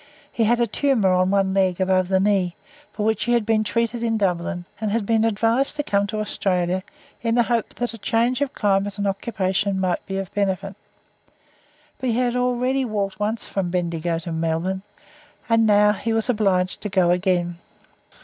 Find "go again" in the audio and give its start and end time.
16.89-17.59